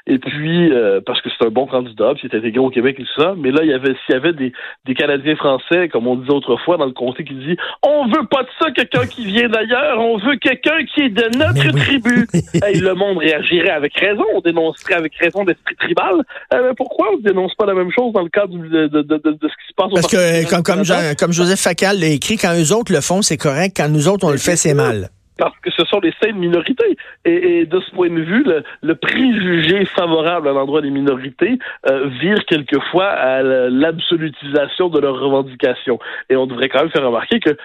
et 0.07 0.19
puis, 0.19 0.71
euh, 0.71 1.01
parce 1.05 1.21
que 1.21 1.29
c'est 1.29 1.45
un 1.45 1.49
bon 1.49 1.65
candidat, 1.65 2.13
puis 2.15 2.27
il 2.27 2.33
est 2.33 2.37
intégré 2.37 2.59
au 2.59 2.69
Québec 2.69 2.97
et 2.99 3.03
tout 3.03 3.21
ça, 3.21 3.33
mais 3.37 3.51
là, 3.51 3.61
il 3.63 3.69
y 3.69 3.73
avait, 3.73 3.95
s'il 4.05 4.13
y 4.13 4.17
avait 4.17 4.33
des, 4.33 4.51
des 4.85 4.93
Canadiens 4.93 5.35
français, 5.35 5.89
comme 5.89 6.07
on 6.07 6.15
disait 6.15 6.33
autrefois 6.33 6.77
dans 6.77 6.85
le 6.85 6.91
comté, 6.91 7.23
qui 7.23 7.33
dit 7.33 7.57
On 7.83 8.07
veut 8.07 8.25
pas 8.29 8.43
de 8.43 8.49
ça, 8.59 8.71
quelqu'un 8.71 9.05
qui 9.05 9.25
vient 9.25 9.49
d'ailleurs, 9.49 9.99
on 9.99 10.17
veut 10.17 10.35
quelqu'un 10.37 10.83
qui 10.93 11.01
est 11.01 11.09
de 11.09 11.37
notre 11.37 11.77
tribu. 11.77 12.27
hey, 12.63 12.79
le 12.79 12.93
monde 12.93 13.17
réagirait 13.17 13.71
avec 13.71 13.93
raison, 13.97 14.25
on 14.33 14.41
dénoncerait 14.41 14.95
avec 14.95 15.15
raison 15.15 15.43
d'esprit 15.43 15.75
tribal. 15.75 16.15
Euh, 16.53 16.69
mais 16.69 16.73
pourquoi 16.75 17.13
on 17.13 17.17
ne 17.17 17.23
dénonce 17.23 17.53
pas 17.55 17.65
la 17.65 17.73
même 17.73 17.91
chose 17.91 18.13
dans 18.13 18.23
le 18.23 18.29
cadre 18.29 18.57
de, 18.57 18.87
de, 18.87 19.01
de, 19.01 19.17
de 19.17 19.37
ce 19.41 19.47
qui 19.47 19.67
se 19.69 19.73
passe 19.75 19.87
au 19.91 19.95
Parce 19.95 20.07
que, 20.07 20.49
comme, 20.49 20.63
comme, 20.63 20.83
comme 21.17 21.31
Joseph 21.31 21.59
Facal 21.59 21.99
l'a 21.99 22.07
écrit, 22.07 22.37
quand 22.37 22.53
eux 22.55 22.73
autres 22.73 22.91
le 22.91 23.01
font, 23.01 23.21
c'est 23.21 23.37
correct, 23.37 23.75
quand 23.77 23.89
nous 23.89 24.07
autres, 24.07 24.25
on 24.27 24.31
le 24.31 24.37
fait, 24.37 24.55
c'est 24.55 24.73
mal 24.73 25.09
parce 25.39 25.57
que 25.59 25.71
ce 25.71 25.85
sont 25.85 25.99
des 25.99 26.13
saines 26.21 26.37
minorités. 26.37 26.97
Et, 27.25 27.65
de 27.65 27.79
ce 27.79 27.91
point 27.91 28.09
de 28.09 28.21
vue, 28.21 28.45
le, 28.81 28.95
préjugé 28.95 29.85
favorable 29.85 30.49
à 30.49 30.51
l'endroit 30.51 30.81
des 30.81 30.91
minorités 30.91 31.57
euh, 31.89 32.07
vire 32.21 32.43
quelquefois 32.45 33.07
à 33.07 33.41
l'absolutisation 33.41 34.89
de 34.89 34.99
leurs 34.99 35.19
revendications. 35.19 35.99
Et 36.29 36.35
on 36.35 36.45
devrait 36.45 36.69
quand 36.69 36.81
même 36.81 36.91
faire 36.91 37.05
remarquer 37.05 37.39
que 37.39 37.55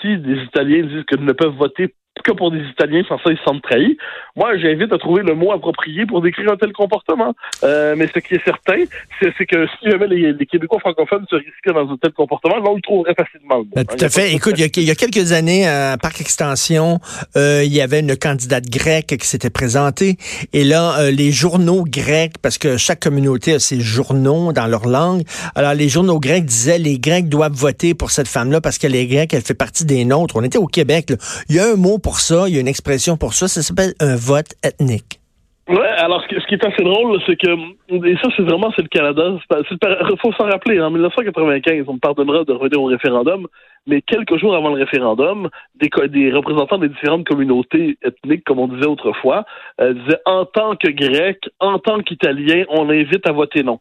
si 0.00 0.18
des 0.18 0.42
Italiens 0.42 0.82
disent 0.82 1.04
qu'ils 1.08 1.24
ne 1.24 1.32
peuvent 1.32 1.56
voter 1.56 1.94
que 2.24 2.32
pour 2.32 2.50
des 2.50 2.60
Italiens, 2.60 3.02
sans 3.08 3.18
ça, 3.18 3.30
ils 3.30 3.38
se 3.38 3.44
sentent 3.44 3.62
trahis. 3.62 3.96
Moi, 4.36 4.56
j'invite 4.58 4.92
à 4.92 4.98
trouver 4.98 5.22
le 5.22 5.34
mot 5.34 5.52
approprié 5.52 6.06
pour 6.06 6.22
décrire 6.22 6.52
un 6.52 6.56
tel 6.56 6.72
comportement. 6.72 7.34
Euh, 7.62 7.94
mais 7.96 8.08
ce 8.12 8.18
qui 8.18 8.34
est 8.34 8.44
certain, 8.44 8.84
c'est 9.20 9.46
que 9.46 9.66
si 9.78 9.90
jamais 9.90 10.08
les, 10.08 10.46
Québécois 10.46 10.80
francophones 10.80 11.24
se 11.30 11.36
risquaient 11.36 11.72
dans 11.72 11.90
un 11.90 11.96
tel 11.96 12.12
comportement, 12.12 12.56
on 12.64 12.74
le 12.74 12.82
trouverait 12.82 13.14
facilement. 13.14 13.62
Ben, 13.74 13.84
tout 13.84 14.02
à 14.04 14.08
fait. 14.08 14.32
Écoute, 14.32 14.54
il 14.56 14.84
y, 14.84 14.90
a, 14.90 14.94
quelques 14.94 15.32
années, 15.32 15.66
à 15.66 15.96
Parc 16.00 16.20
Extension, 16.20 16.98
euh, 17.36 17.62
il 17.64 17.72
y 17.72 17.80
avait 17.80 18.00
une 18.00 18.16
candidate 18.16 18.68
grecque 18.68 19.16
qui 19.18 19.26
s'était 19.26 19.50
présentée. 19.50 20.16
Et 20.52 20.64
là, 20.64 20.98
euh, 20.98 21.10
les 21.10 21.30
journaux 21.30 21.84
grecs, 21.84 22.38
parce 22.42 22.58
que 22.58 22.76
chaque 22.76 23.00
communauté 23.00 23.54
a 23.54 23.58
ses 23.58 23.80
journaux 23.80 24.52
dans 24.52 24.66
leur 24.66 24.86
langue, 24.86 25.22
alors 25.54 25.74
les 25.74 25.88
journaux 25.88 26.18
grecs 26.18 26.44
disaient 26.44 26.78
les 26.78 26.98
Grecs 26.98 27.28
doivent 27.28 27.52
voter 27.52 27.94
pour 27.94 28.10
cette 28.10 28.28
femme-là 28.28 28.60
parce 28.60 28.78
qu'elle 28.78 28.94
est 28.94 29.06
grecque, 29.06 29.34
elle 29.34 29.42
fait 29.42 29.54
partie 29.54 29.84
des 29.84 30.04
nôtres. 30.04 30.36
On 30.36 30.42
était 30.42 30.58
au 30.58 30.66
Québec. 30.66 31.12
Il 31.48 31.56
y 31.56 31.58
a 31.58 31.72
un 31.72 31.76
mot 31.76 31.98
pour 31.98 32.13
ça, 32.20 32.48
il 32.48 32.54
y 32.54 32.58
a 32.58 32.60
une 32.60 32.68
expression 32.68 33.16
pour 33.16 33.34
ça, 33.34 33.48
ça 33.48 33.62
s'appelle 33.62 33.94
un 34.00 34.16
vote 34.16 34.54
ethnique. 34.62 35.20
Ouais, 35.66 35.78
alors 35.96 36.22
ce 36.28 36.46
qui 36.46 36.54
est 36.54 36.64
assez 36.64 36.82
drôle, 36.82 37.18
c'est 37.24 37.36
que 37.36 37.48
et 37.48 38.16
ça 38.22 38.28
c'est 38.36 38.42
vraiment 38.42 38.70
c'est 38.76 38.82
le 38.82 38.88
Canada. 38.88 39.38
Il 39.50 40.18
faut 40.20 40.32
s'en 40.34 40.44
rappeler. 40.44 40.78
En 40.78 40.90
1995, 40.90 41.84
on 41.86 41.94
me 41.94 41.98
pardonnera 41.98 42.44
de 42.44 42.52
revenir 42.52 42.82
au 42.82 42.86
référendum, 42.86 43.46
mais 43.86 44.02
quelques 44.02 44.36
jours 44.36 44.54
avant 44.54 44.74
le 44.74 44.84
référendum, 44.84 45.48
des, 45.76 45.88
des 46.08 46.32
représentants 46.32 46.76
des 46.76 46.90
différentes 46.90 47.26
communautés 47.26 47.96
ethniques, 48.02 48.44
comme 48.44 48.58
on 48.58 48.68
disait 48.68 48.86
autrefois, 48.86 49.46
euh, 49.80 49.94
disaient 49.94 50.20
en 50.26 50.44
tant 50.44 50.76
que 50.76 50.90
Grec, 50.90 51.38
en 51.60 51.78
tant 51.78 52.00
qu'Italien, 52.00 52.64
on 52.68 52.90
invite 52.90 53.26
à 53.26 53.32
voter 53.32 53.62
non. 53.62 53.80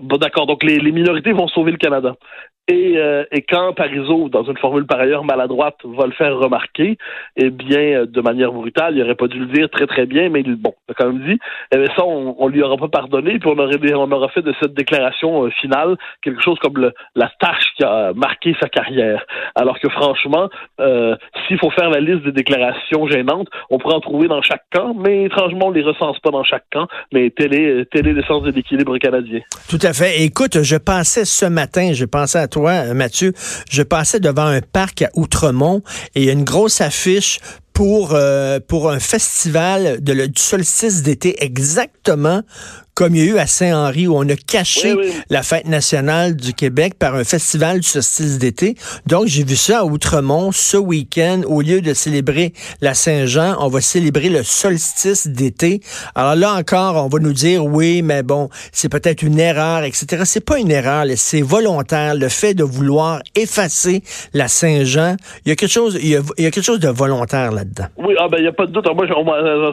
Bon, 0.00 0.16
d'accord. 0.16 0.46
Donc, 0.46 0.64
les, 0.64 0.80
minorités 0.90 1.32
vont 1.32 1.48
sauver 1.48 1.70
le 1.70 1.78
Canada. 1.78 2.14
Et, 2.66 2.94
euh, 2.96 3.24
quand 3.48 3.74
Parizeau, 3.74 4.30
dans 4.30 4.44
une 4.44 4.56
formule 4.56 4.86
par 4.86 4.98
ailleurs 4.98 5.22
maladroite, 5.22 5.76
va 5.84 6.06
le 6.06 6.12
faire 6.12 6.36
remarquer, 6.38 6.96
eh 7.36 7.50
bien, 7.50 7.78
euh, 7.78 8.06
de 8.06 8.20
manière 8.22 8.52
brutale, 8.52 8.96
il 8.96 9.02
aurait 9.02 9.14
pas 9.14 9.28
dû 9.28 9.38
le 9.38 9.46
dire 9.46 9.68
très 9.68 9.86
très 9.86 10.06
bien, 10.06 10.30
mais 10.30 10.40
il, 10.40 10.56
bon, 10.56 10.72
il 10.88 10.92
a 10.92 10.94
quand 10.94 11.12
même 11.12 11.26
dit, 11.26 11.38
eh 11.72 11.76
bien, 11.76 11.86
ça, 11.94 12.04
on, 12.06 12.48
lui 12.48 12.62
aura 12.62 12.78
pas 12.78 12.88
pardonné, 12.88 13.38
puis 13.38 13.50
on 13.54 13.58
aurait, 13.58 13.76
on 13.94 14.10
aura 14.10 14.28
fait 14.28 14.40
de 14.40 14.54
cette 14.62 14.72
déclaration 14.72 15.44
euh, 15.44 15.50
finale 15.50 15.96
quelque 16.22 16.42
chose 16.42 16.58
comme 16.58 16.90
la 17.14 17.30
tâche 17.38 17.66
qui 17.76 17.84
a 17.84 18.14
marqué 18.14 18.56
sa 18.60 18.70
carrière. 18.70 19.24
Alors 19.54 19.78
que 19.78 19.90
franchement, 19.90 20.48
s'il 21.46 21.58
faut 21.58 21.70
faire 21.70 21.90
la 21.90 22.00
liste 22.00 22.24
des 22.24 22.32
déclarations 22.32 23.06
gênantes, 23.06 23.48
on 23.68 23.78
pourrait 23.78 23.96
en 23.96 24.00
trouver 24.00 24.26
dans 24.26 24.40
chaque 24.42 24.64
camp, 24.72 24.94
mais 24.94 25.24
étrangement, 25.24 25.66
on 25.66 25.70
les 25.70 25.82
recense 25.82 26.18
pas 26.20 26.30
dans 26.30 26.44
chaque 26.44 26.64
camp, 26.72 26.86
mais 27.12 27.30
tel 27.30 27.54
est, 27.54 27.94
est 27.94 28.02
l'essence 28.02 28.42
de 28.42 28.50
l'équilibre 28.50 28.96
canadien. 28.98 29.40
À 29.86 29.92
fait. 29.92 30.22
Écoute, 30.22 30.62
je 30.62 30.76
passais 30.76 31.24
ce 31.24 31.44
matin, 31.44 31.90
j'ai 31.92 32.06
pensé 32.06 32.38
à 32.38 32.48
toi, 32.48 32.94
Mathieu, 32.94 33.32
je 33.70 33.82
passais 33.82 34.20
devant 34.20 34.46
un 34.46 34.60
parc 34.60 35.02
à 35.02 35.10
Outremont 35.14 35.82
et 36.14 36.22
il 36.22 36.26
y 36.26 36.30
a 36.30 36.32
une 36.32 36.44
grosse 36.44 36.80
affiche 36.80 37.40
pour, 37.72 38.12
euh, 38.12 38.60
pour 38.66 38.90
un 38.90 39.00
festival 39.00 40.02
de 40.02 40.26
du 40.26 40.40
solstice 40.40 41.02
d'été 41.02 41.42
exactement 41.44 42.42
comme 42.94 43.14
il 43.14 43.24
y 43.24 43.28
a 43.28 43.32
eu 43.32 43.38
à 43.38 43.46
Saint-Henri 43.46 44.06
où 44.06 44.16
on 44.16 44.28
a 44.28 44.36
caché 44.36 44.94
la 45.30 45.42
fête 45.42 45.66
nationale 45.66 46.36
du 46.36 46.54
Québec 46.54 46.94
par 46.98 47.14
un 47.14 47.24
festival 47.24 47.80
du 47.80 47.88
solstice 47.88 48.38
d'été. 48.38 48.76
Donc, 49.06 49.26
j'ai 49.26 49.44
vu 49.44 49.56
ça 49.56 49.80
à 49.80 49.84
Outremont 49.84 50.52
ce 50.52 50.76
week-end. 50.76 51.42
Au 51.46 51.60
lieu 51.60 51.80
de 51.80 51.92
célébrer 51.92 52.52
la 52.80 52.94
Saint-Jean, 52.94 53.56
on 53.58 53.68
va 53.68 53.80
célébrer 53.80 54.28
le 54.28 54.42
solstice 54.42 55.26
d'été. 55.26 55.80
Alors 56.14 56.36
là 56.36 56.54
encore, 56.54 57.04
on 57.04 57.08
va 57.08 57.18
nous 57.18 57.32
dire, 57.32 57.64
oui, 57.64 58.02
mais 58.02 58.22
bon, 58.22 58.48
c'est 58.72 58.88
peut-être 58.88 59.22
une 59.22 59.38
erreur, 59.38 59.82
etc. 59.82 60.22
C'est 60.24 60.44
pas 60.44 60.58
une 60.58 60.70
erreur, 60.70 61.04
c'est 61.16 61.42
volontaire. 61.42 62.14
Le 62.14 62.28
fait 62.28 62.54
de 62.54 62.64
vouloir 62.64 63.20
effacer 63.34 64.02
la 64.32 64.48
Saint-Jean, 64.48 65.16
il 65.44 65.48
y 65.48 65.52
a 65.52 65.56
quelque 65.56 65.70
chose, 65.70 65.98
il 66.00 66.08
y 66.08 66.16
a, 66.16 66.50
quelque 66.50 66.62
chose 66.62 66.80
de 66.80 66.88
volontaire 66.88 67.50
là-dedans. 67.50 67.86
Oui, 67.96 68.14
ah 68.18 68.28
ben, 68.28 68.38
il 68.38 68.42
n'y 68.42 68.48
a 68.48 68.52
pas 68.52 68.66
de 68.66 68.72
doute. 68.72 68.86
Moi, 68.94 69.06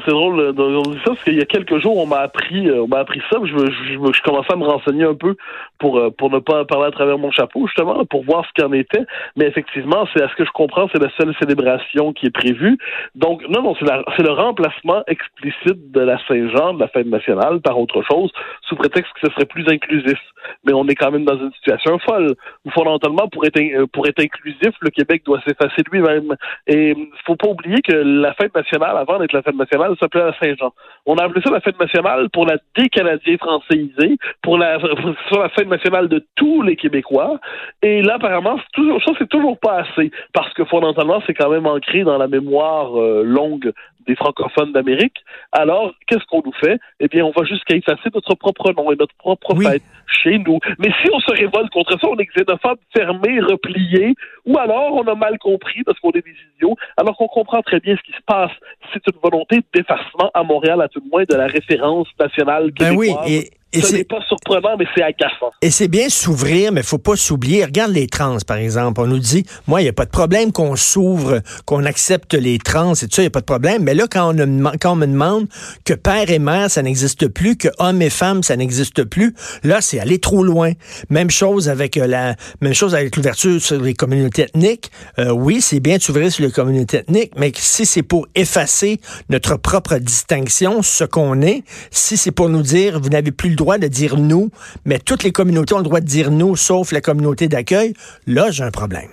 c'est 0.06 0.12
drôle 0.12 0.56
de 0.56 0.82
dire 0.84 1.02
ça, 1.04 1.12
parce 1.12 1.24
qu'il 1.24 1.36
y 1.36 1.42
a 1.42 1.46
quelques 1.46 1.80
jours, 1.80 1.98
on 1.98 2.08
m'a 2.08 2.20
appris, 2.20 2.68
euh, 2.68 2.84
on 2.84 2.88
m'a 2.88 3.00
ça. 3.30 3.40
Je, 3.44 3.58
je, 3.58 3.94
je, 3.94 4.22
commençais 4.22 4.54
à 4.54 4.56
me 4.56 4.66
renseigner 4.66 5.04
un 5.04 5.16
peu 5.16 5.36
pour, 5.80 5.98
euh, 5.98 6.10
pour 6.12 6.30
ne 6.30 6.40
pas 6.40 6.66
parler 6.66 6.88
à 6.88 6.92
travers 6.92 7.18
mon 7.18 7.32
chapeau, 7.32 7.68
justement, 7.68 8.06
pour 8.06 8.24
voir 8.24 8.46
ce 8.46 8.54
qu'il 8.54 8.64
en 8.66 8.74
était. 8.74 9.04
Mais 9.36 9.46
effectivement, 9.46 10.08
c'est 10.14 10.22
à 10.22 10.30
ce 10.30 10.36
que 10.36 10.46
je 10.46 10.52
comprends, 10.52 10.88
c'est 10.94 11.02
la 11.02 11.10
seule 11.18 11.34
célébration 11.40 12.14
qui 12.14 12.28
est 12.28 12.34
prévue. 12.34 12.78
Donc, 13.16 13.42
non, 13.50 13.62
non, 13.62 13.76
c'est 13.76 14.24
le 14.24 14.32
remplacement 14.32 15.04
explicite 15.08 15.92
de 15.92 16.02
la 16.02 16.18
Saint-Jean, 16.28 16.74
de 16.76 16.80
la 16.80 16.88
fête 16.88 17.08
nationale, 17.08 17.62
par 17.62 17.80
autre 17.80 18.02
chose, 18.04 18.32
sous 18.68 18.76
prétexte 18.76 19.12
que 19.14 19.28
ce 19.28 19.34
serait 19.34 19.46
plus 19.46 19.68
inclusif. 19.68 20.20
Mais 20.66 20.74
on 20.74 20.88
est 20.88 20.96
quand 20.96 21.12
même 21.12 21.26
dans 21.26 21.38
une 21.38 21.52
situation 21.54 22.00
folle, 22.00 22.36
fondamentalement, 22.74 23.28
pour 23.28 23.46
être, 23.46 23.60
euh, 23.60 23.86
pour 23.92 24.08
être 24.08 24.20
inclusif, 24.22 24.72
le 24.82 24.90
Québec 24.90 25.24
doit 25.26 25.42
s'effacer 25.48 25.84
lui-même. 25.92 26.36
Et 26.68 26.92
il 26.92 27.08
faut 27.26 27.36
pas 27.36 27.48
oublier 27.48 27.82
que 27.82 27.94
la 27.94 28.34
fête 28.34 28.56
nationale, 28.56 28.98
avant 28.98 29.20
d'être 29.20 29.34
la 29.34 29.42
fête 29.42 29.56
nationale, 29.56 29.96
s'appelait 30.00 30.26
la 30.26 30.38
Saint-Jean. 30.40 30.74
On 31.06 31.16
a 31.18 31.26
appelé 31.26 31.42
ça 31.44 31.52
la 31.52 31.62
fête 31.62 31.80
nationale 31.80 32.30
pour 32.30 32.46
la 32.46 32.58
décalage 32.76 33.01
canadien 33.02 33.38
françaisé 33.38 34.18
pour 34.42 34.58
la, 34.58 34.80
sur 35.28 35.50
scène 35.58 35.70
nationale 35.70 36.08
de 36.08 36.24
tous 36.36 36.62
les 36.62 36.76
Québécois. 36.76 37.40
Et 37.82 38.02
là, 38.02 38.16
apparemment, 38.16 38.58
ça, 38.58 39.12
c'est 39.18 39.30
toujours 39.30 39.58
pas 39.60 39.82
assez, 39.82 40.12
parce 40.34 40.54
que 40.54 40.64
fondamentalement, 40.66 41.22
c'est 41.26 41.34
quand 41.34 41.50
même 41.50 41.66
ancré 41.66 42.04
dans 42.04 42.18
la 42.18 42.28
mémoire 42.28 43.00
euh, 43.00 43.24
longue 43.24 43.72
des 44.08 44.16
francophones 44.16 44.72
d'Amérique. 44.72 45.18
Alors, 45.52 45.94
qu'est-ce 46.08 46.26
qu'on 46.26 46.42
nous 46.46 46.54
fait? 46.54 46.80
Eh 47.00 47.08
bien, 47.08 47.26
on 47.26 47.32
va 47.32 47.46
jusqu'à 47.46 47.76
effacer 47.76 48.10
notre 48.14 48.36
propre 48.36 48.72
nom 48.74 48.92
et 48.92 48.96
notre 48.96 49.16
propre 49.16 49.56
fête 49.56 49.84
chez 50.08 50.38
nous. 50.38 50.60
Mais 50.80 50.92
si 51.02 51.10
on 51.14 51.20
se 51.20 51.32
révolte 51.32 51.70
contre 51.72 52.00
ça, 52.00 52.08
on 52.08 52.18
est 52.18 52.26
xénophobe, 52.26 52.80
fermé, 52.96 53.40
replié, 53.40 54.16
ou 54.46 54.58
alors 54.58 54.94
on 54.96 55.04
a 55.04 55.16
mal 55.16 55.38
compris 55.40 55.84
parce 55.84 56.00
qu'on 56.00 56.12
est 56.12 56.26
des 56.26 56.36
idiots, 56.56 56.76
alors 56.98 57.16
qu'on 57.18 57.28
comprend 57.28 57.62
très 57.62 57.80
bien 57.80 57.96
ce 57.96 58.02
qui 58.04 58.18
se 58.18 58.24
passe. 58.26 58.52
C'est 58.94 59.02
une 59.08 59.20
volonté 59.22 59.62
d'effacement 59.74 60.32
à 60.34 60.44
Montréal, 60.44 60.82
à 60.82 60.88
tout 60.88 61.02
le 61.04 61.10
moins, 61.10 61.24
de 61.24 61.36
la 61.36 61.48
référence 61.48 62.08
nationale 62.20 62.72
québécoise. 62.74 63.16
Ben 63.16 63.24
oui, 63.26 63.34
et 63.34 63.50
et 63.74 63.82
Ce 63.82 63.94
n'est 63.94 64.04
pas 64.04 64.20
surprenant, 64.28 64.76
mais 64.78 64.86
c'est 64.96 65.02
agaçant. 65.02 65.52
Et 65.62 65.72
c'est 65.72 65.88
bien 65.88 66.10
s'ouvrir, 66.10 66.74
mais 66.74 66.84
faut 66.84 66.98
pas 66.98 67.16
s'oublier. 67.16 67.64
Regarde 67.64 67.92
les 67.92 68.08
trans, 68.08 68.38
par 68.46 68.58
exemple. 68.58 69.00
On 69.00 69.08
nous 69.08 69.20
dit, 69.20 69.46
moi, 69.68 69.80
il 69.82 69.86
n'y 69.86 69.90
a 69.90 69.94
pas 69.94 70.06
de 70.06 70.10
problème 70.10 70.52
qu'on 70.52 70.76
s'ouvre, 70.76 71.42
qu'on 71.66 71.86
accepte 71.86 72.34
les 72.34 72.58
trans 72.58 72.94
et 72.94 73.08
tout 73.08 73.16
ça, 73.16 73.22
il 73.22 73.26
n'y 73.26 73.28
a 73.28 73.32
pas 73.32 73.40
de 73.40 73.46
problème. 73.46 73.84
Mais 73.84 73.94
là, 73.94 74.08
quand 74.10 74.38
on, 74.38 74.72
quand 74.80 74.94
on 74.94 74.96
me 74.96 75.06
demande 75.06 75.48
que 75.86 75.94
père 75.94 76.30
et 76.30 76.40
mère, 76.40 76.70
ça 76.70 76.82
n'existe 76.82 77.28
plus, 77.28 77.56
que 77.56 77.70
homme 77.80 78.02
et 78.02 78.10
femme, 78.10 78.44
ça 78.44 78.58
n'existe 78.58 79.06
plus, 79.06 79.34
là, 79.64 79.80
c'est 79.80 80.00
aller 80.00 80.20
trop 80.20 80.44
loin. 80.44 80.74
Même 81.10 81.30
chose 81.30 81.70
avec 81.70 81.96
euh, 81.96 82.08
la, 82.08 82.36
même 82.60 82.74
chose 82.74 82.94
avec 82.94 83.16
l'ouverture 83.16 83.62
sur 83.62 83.82
les 83.82 83.94
communautés 83.94 84.44
ethniques. 84.44 84.92
Euh, 85.18 85.32
oui, 85.32 85.62
c'est 85.62 85.80
bien 85.80 85.98
de 85.98 86.02
s'ouvrir 86.02 86.30
sur 86.32 86.44
les 86.44 86.52
communautés 86.52 86.98
ethniques, 86.98 87.32
mais 87.38 87.52
si 87.56 87.86
c'est 87.86 88.04
pour 88.04 88.28
effacer 88.36 89.00
notre 89.30 89.56
propre 89.56 89.98
distinction, 89.98 90.82
ce 90.82 91.06
qu'on 91.06 91.42
est, 91.42 91.64
si 91.90 92.18
c'est 92.18 92.32
pour 92.32 92.50
nous 92.50 92.62
dire, 92.62 93.00
vous 93.00 93.10
n'avez 93.10 93.32
plus 93.32 93.50
le 93.50 93.56
droit 93.62 93.78
de 93.78 93.88
dire 93.88 94.18
nous, 94.18 94.50
mais 94.86 95.00
toutes 95.00 95.24
les 95.24 95.32
communautés 95.32 95.74
ont 95.74 95.80
le 95.80 95.84
droit 95.84 96.00
de 96.00 96.06
dire 96.06 96.32
nous, 96.32 96.56
sauf 96.56 96.92
la 96.92 97.02
communauté 97.02 97.48
d'accueil, 97.48 97.94
là, 98.28 98.52
j'ai 98.52 98.64
un 98.64 98.72
problème. 98.72 99.12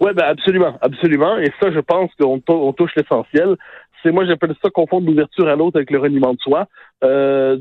Oui, 0.00 0.12
ben 0.14 0.24
absolument, 0.24 0.78
absolument. 0.80 1.38
Et 1.38 1.50
ça, 1.60 1.70
je 1.72 1.80
pense 1.80 2.10
qu'on 2.20 2.72
touche 2.72 2.92
l'essentiel. 2.96 3.56
C'est 4.02 4.12
moi, 4.12 4.24
j'appelle 4.26 4.54
ça 4.62 4.70
confondre 4.70 5.06
l'ouverture 5.08 5.48
à 5.48 5.56
l'autre 5.56 5.76
avec 5.76 5.90
le 5.90 5.98
reniement 5.98 6.32
de 6.32 6.38
soi. 6.38 6.68
Euh, 7.02 7.58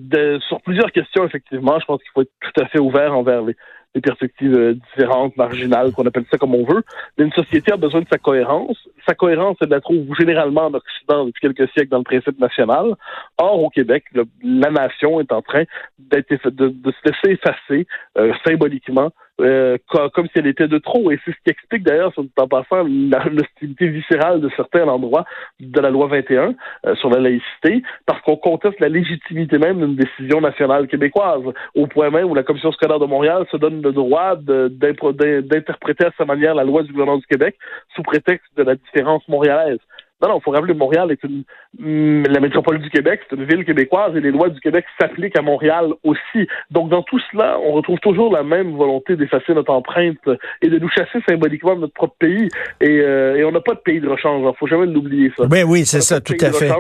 sur 0.48 0.62
plusieurs 0.62 0.91
questions, 0.91 1.25
effectivement, 1.25 1.79
je 1.79 1.86
pense 1.86 2.00
qu'il 2.01 2.12
faut 2.13 2.22
être 2.22 2.31
tout 2.41 2.62
à 2.62 2.67
fait 2.67 2.79
ouvert 2.79 3.17
envers 3.17 3.41
les, 3.41 3.55
des 3.96 4.01
perspectives 4.01 4.53
euh, 4.53 4.74
différentes, 4.74 5.36
marginales, 5.38 5.91
qu'on 5.91 6.06
appelle 6.06 6.25
ça 6.29 6.38
comme 6.38 6.56
on 6.56 6.65
veut. 6.65 6.84
Mais 7.17 7.25
une 7.25 7.32
société 7.32 7.72
a 7.72 7.77
besoin 7.77 8.01
de 8.01 8.08
sa 8.10 8.17
cohérence. 8.17 8.77
Sa 9.08 9.15
cohérence, 9.15 9.58
elle 9.62 9.70
la 9.70 9.82
trouve 9.82 10.06
généralement 10.17 10.65
en 10.65 10.74
Occident 10.74 11.25
depuis 11.25 11.41
quelques 11.41 11.70
siècles 11.72 11.89
dans 11.89 12.00
le 12.00 12.03
principe 12.03 12.39
national. 12.39 12.96
Or, 13.38 13.63
au 13.63 13.70
Québec, 13.70 14.03
la 14.44 14.70
nation 14.70 15.20
est 15.20 15.32
en 15.32 15.41
train 15.41 15.63
d'être 15.98 16.50
de, 16.50 16.70
de, 16.70 16.91
se 16.91 17.10
laisser 17.10 17.39
effacer 17.39 17.88
euh, 18.17 18.34
symboliquement 18.46 19.12
euh, 19.39 19.77
comme 20.13 20.27
si 20.27 20.34
elle 20.36 20.48
était 20.48 20.67
de 20.67 20.77
trop. 20.77 21.12
Et 21.12 21.20
c'est 21.24 21.32
ce 21.32 21.38
qui 21.44 21.51
explique 21.51 21.84
d'ailleurs, 21.84 22.13
en 22.38 22.48
passant, 22.48 22.84
l'hostilité 22.84 23.88
viscérale 23.88 24.41
de 24.41 24.50
certains 24.56 24.82
à 24.82 24.86
l'endroit 24.86 25.25
de 25.60 25.79
la 25.79 25.89
loi 25.89 26.08
21 26.08 26.56
euh, 26.86 26.96
sur 26.96 27.10
la 27.10 27.20
laïcité, 27.20 27.84
parce 28.06 28.22
qu'on 28.22 28.38
conteste 28.38 28.79
la 28.79 28.89
légitimité 28.89 29.58
même 29.58 29.79
d'une 29.79 29.96
décision 29.96 30.41
nationale 30.41 30.88
québécoise, 30.88 31.44
au 31.75 31.88
point 31.88 32.10
même 32.10 32.25
où 32.25 32.36
la 32.36 32.44
Commission 32.44 32.72
scolaire 32.72 33.00
de 33.00 33.06
Montréal 33.06 33.46
se 33.51 33.58
donne 33.58 33.82
le 33.82 33.91
droit 33.91 34.36
d'interpréter 34.36 36.06
à 36.06 36.12
sa 36.17 36.25
manière 36.25 36.56
la 36.56 36.63
loi 36.63 36.84
du 36.84 36.91
gouvernement 36.91 37.17
du 37.17 37.27
Québec 37.27 37.58
sous 37.96 38.03
prétexte 38.03 38.48
de 38.58 38.63
la 38.63 38.75
différence 38.75 39.27
montréalaise. 39.27 39.79
Non, 40.22 40.30
non, 40.30 40.40
il 40.40 40.44
faut 40.44 40.52
rappeler 40.52 40.74
que 40.74 40.80
Montréal 40.80 41.12
est 41.12 41.24
une 41.24 41.44
mm, 41.80 42.28
la 42.28 42.40
métropole 42.40 42.80
du 42.80 42.90
Québec, 42.90 43.22
c'est 43.30 43.36
une 43.36 43.46
ville 43.46 43.64
québécoise 43.66 44.16
et 44.16 44.22
les 44.22 44.32
lois 44.32 44.50
du 44.50 44.60
Québec 44.60 44.86
s'appliquent 45.00 45.38
à 45.38 45.42
Montréal 45.42 45.94
aussi. 46.04 46.48
Donc 46.72 46.90
dans 46.90 47.04
tout 47.04 47.20
cela, 47.32 47.60
on 47.60 47.74
retrouve 47.74 48.00
toujours 48.00 48.34
la 48.34 48.44
même 48.44 48.76
volonté 48.76 49.16
d'effacer 49.16 49.54
notre 49.54 49.72
empreinte 49.72 50.18
et 50.62 50.70
de 50.70 50.80
nous 50.80 50.90
chasser 50.90 51.20
symboliquement 51.28 51.76
de 51.76 51.82
notre 51.82 51.94
propre 51.94 52.16
pays. 52.20 52.50
Et, 52.82 53.00
euh, 53.02 53.48
on 53.48 53.52
n'a 53.52 53.62
pas 53.62 53.76
de 53.76 53.80
pays 53.80 54.02
de 54.02 54.10
rechange. 54.10 54.44
Il 54.44 54.58
faut 54.58 54.68
jamais 54.68 54.88
l'oublier 54.88 55.32
ça. 55.38 55.46
Ben 55.46 55.64
oui, 55.66 55.86
c'est 55.86 56.02
ça, 56.02 56.20
tout 56.20 56.34
à 56.42 56.52
fait. 56.52 56.72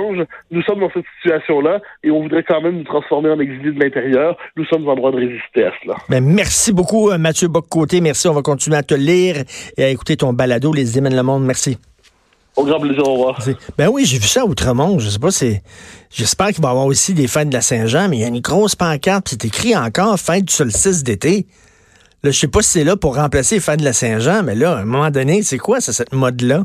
Nous 0.51 0.61
sommes 0.63 0.79
dans 0.79 0.91
cette 0.91 1.05
situation-là 1.21 1.81
et 2.03 2.11
on 2.11 2.23
voudrait 2.23 2.43
quand 2.43 2.61
même 2.61 2.77
nous 2.77 2.83
transformer 2.83 3.29
en 3.29 3.39
exilés 3.39 3.71
de 3.71 3.79
l'intérieur. 3.79 4.37
Nous 4.55 4.65
sommes 4.65 4.87
en 4.87 4.95
droit 4.95 5.11
de 5.11 5.17
résister 5.17 5.65
à 5.65 5.71
cela. 5.83 5.95
Ben, 6.09 6.23
merci 6.23 6.73
beaucoup, 6.73 7.09
euh, 7.09 7.17
Mathieu 7.17 7.47
Boccoté. 7.47 8.01
Merci. 8.01 8.27
On 8.27 8.33
va 8.33 8.41
continuer 8.41 8.77
à 8.77 8.83
te 8.83 8.95
lire 8.95 9.35
et 9.77 9.83
à 9.83 9.89
écouter 9.89 10.17
ton 10.17 10.33
balado, 10.33 10.73
Les 10.73 10.97
Émènes 10.97 11.15
le 11.15 11.23
Monde. 11.23 11.45
Merci. 11.45 11.77
Au 12.57 12.65
grand 12.65 12.79
plaisir, 12.79 13.07
au 13.07 13.13
revoir. 13.13 13.39
Ben 13.77 13.87
oui, 13.87 14.03
j'ai 14.03 14.17
vu 14.17 14.27
ça 14.27 14.41
à 14.41 14.45
Outremont. 14.45 14.97
Je 14.97 15.09
sais 15.09 15.19
pas. 15.19 15.29
J'espère 16.09 16.47
qu'il 16.47 16.61
va 16.61 16.69
y 16.69 16.71
avoir 16.71 16.87
aussi 16.87 17.13
des 17.13 17.27
fêtes 17.27 17.49
de 17.49 17.53
la 17.53 17.61
Saint-Jean, 17.61 18.09
mais 18.09 18.17
il 18.17 18.21
y 18.21 18.23
a 18.23 18.27
une 18.27 18.39
grosse 18.39 18.75
pancarte, 18.75 19.27
c'est 19.29 19.45
écrit 19.45 19.77
encore 19.77 20.19
fête 20.19 20.45
du 20.45 20.53
solstice 20.53 21.03
d'été. 21.03 21.45
Là, 22.23 22.31
je 22.31 22.39
sais 22.39 22.47
pas 22.47 22.63
si 22.63 22.71
c'est 22.71 22.83
là 22.83 22.97
pour 22.97 23.15
remplacer 23.15 23.55
les 23.55 23.61
fêtes 23.61 23.79
de 23.79 23.85
la 23.85 23.93
Saint-Jean, 23.93 24.41
mais 24.41 24.55
là, 24.55 24.77
à 24.77 24.79
un 24.79 24.85
moment 24.85 25.11
donné, 25.11 25.43
c'est 25.43 25.59
quoi 25.59 25.81
cette 25.81 26.11
mode-là? 26.13 26.63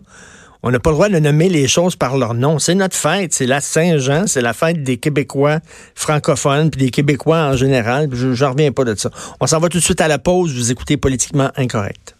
On 0.62 0.70
n'a 0.70 0.78
pas 0.78 0.90
le 0.90 0.94
droit 0.94 1.08
de 1.11 1.18
nommer 1.18 1.50
les 1.50 1.68
choses 1.68 1.96
par 1.96 2.16
leur 2.16 2.32
nom. 2.32 2.58
C'est 2.58 2.75
notre 2.75 2.96
fête, 2.96 3.34
c'est 3.34 3.46
la 3.46 3.61
Saint-Jean, 3.61 4.26
c'est 4.26 4.40
la 4.40 4.54
fête 4.54 4.82
des 4.82 4.96
Québécois 4.96 5.58
francophones, 5.94 6.70
puis 6.70 6.84
des 6.84 6.90
Québécois 6.90 7.49
en 7.49 7.56
général. 7.56 8.08
Je 8.12 8.28
n'en 8.28 8.52
reviens 8.52 8.72
pas 8.72 8.84
de 8.84 8.94
ça. 8.94 9.11
On 9.40 9.46
s'en 9.46 9.58
va 9.58 9.68
tout 9.68 9.78
de 9.78 9.82
suite 9.82 10.00
à 10.00 10.08
la 10.08 10.18
pause. 10.18 10.54
Vous 10.54 10.70
écoutez 10.70 10.96
Politiquement 10.96 11.50
Incorrect. 11.56 12.14